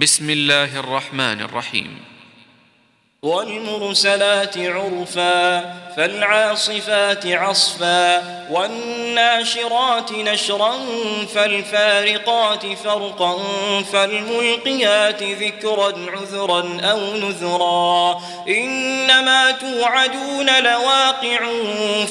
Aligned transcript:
بسم 0.00 0.30
الله 0.30 0.78
الرحمن 0.80 1.40
الرحيم. 1.40 2.00
والمرسلات 3.22 4.58
عرفا 4.58 5.58
فالعاصفات 5.98 7.26
عصفا 7.26 8.38
والناشرات 8.50 10.12
نشرا 10.12 10.74
فالفارقات 11.34 12.66
فرقا 12.84 13.38
فالملقيات 13.92 15.22
ذكرا 15.22 15.92
عذرا 16.08 16.80
أو 16.82 17.16
نذرا 17.16 18.20
إنما 18.48 19.50
توعدون 19.50 20.62
لواقع 20.62 21.38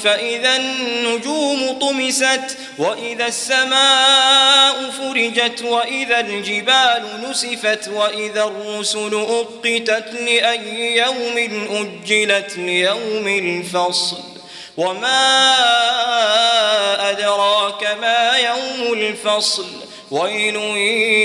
فإذا 0.04 0.56
النجوم 0.58 1.80
طمست 1.82 2.58
وإذا 2.78 3.28
السماء 3.28 4.92
فرجت 4.92 5.62
وإذا 5.62 6.20
الجبال 6.20 7.04
نسفت 7.30 7.88
وإذا 7.88 8.44
الرسل 8.44 9.16
أقتت 9.16 10.14
لأي 10.14 10.98
يوم 10.98 11.68
أجلت 11.72 12.58
ليوم 12.58 13.28
الفصل. 13.86 14.18
وما 14.78 15.34
أدراك 17.10 17.98
ما 18.02 18.38
يوم 18.38 18.94
الفصل؟ 18.94 19.66
ويل 20.12 20.56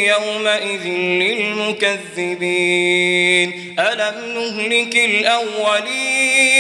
يومئذ 0.09 0.87
للمكذبين. 0.87 2.43
ألم 3.81 4.35
نهلك 4.35 4.97
الأولين؟ 4.97 6.53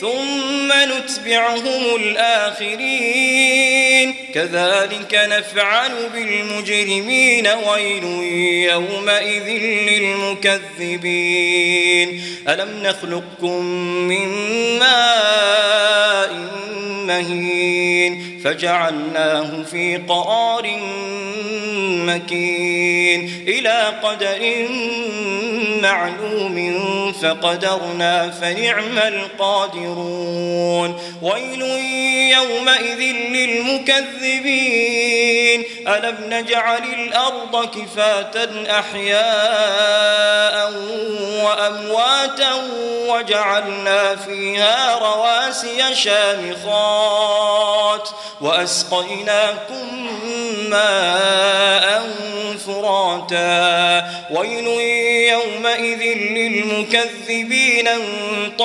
ثم 0.00 0.72
نتبعهم 0.72 1.96
الآخرين. 1.96 4.13
كذلك 4.34 5.14
نفعل 5.14 5.92
بالمجرمين 6.14 7.48
ويل 7.48 8.04
يومئذ 8.72 9.48
للمكذبين. 10.82 12.22
ألم 12.48 12.82
نخلقكم 12.82 13.64
من 14.08 14.28
ماء 14.78 16.32
مهين؟ 17.06 18.33
فجعلناه 18.44 19.62
في 19.70 19.96
قرار 19.96 20.78
مكين. 22.06 23.44
إلى 23.48 23.92
قدر 24.02 24.68
معلوم 25.82 26.56
فقدرنا 27.22 28.30
فنعم 28.30 28.98
القادرون. 28.98 31.00
ويل 31.22 31.62
يومئذ 32.32 33.00
للمكذبين. 33.30 34.94
ألم 35.88 36.16
نجعل 36.28 36.82
الأرض 36.98 37.68
كفاة 37.68 38.48
أحياء 38.80 40.72
وأمواتا 41.44 42.52
وجعلنا 43.08 44.16
فيها 44.16 44.98
رواسي 44.98 45.94
شامخات. 45.94 48.08
وأسقيناكم 48.40 49.86
ماء 50.70 52.02
فراتا. 52.66 54.04
ويل 54.30 54.66
يومئذ 55.32 56.02
للمكذبين 56.16 57.88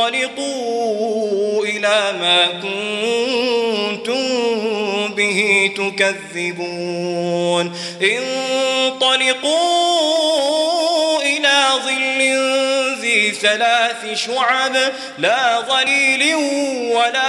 انطلقوا 0.03 0.66
إلى 1.66 2.14
ما 2.22 2.48
كنتم 2.61 4.20
به 5.14 5.72
تكذبون. 5.78 7.66
انطلقوا 8.02 9.59
إلى 11.22 11.58
ظل 11.86 12.20
ذي 13.02 13.31
ثلاث 13.31 14.02
شعب 14.14 14.76
لا 15.17 15.59
ظليل 15.59 16.36
ولا 16.95 17.28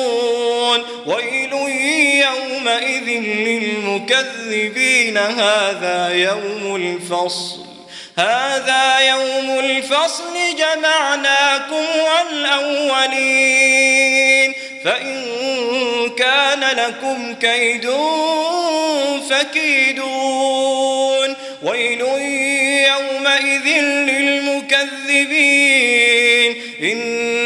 ويل 1.05 1.53
يومئذ 2.25 3.09
للمكذبين 3.19 5.17
هذا 5.17 6.09
يوم 6.13 6.75
الفصل. 6.75 7.65
هذا 8.17 8.99
يوم 8.99 9.59
الفصل 9.59 10.33
جمعناكم 10.57 11.85
والأولين. 12.05 14.53
فإن 14.85 15.25
كان 16.17 16.59
لكم 16.59 17.33
كيد 17.33 17.91
فكيدون. 19.29 21.35
ويل 21.63 22.01
يومئذ 22.87 23.67
للمكذبين. 23.81 24.91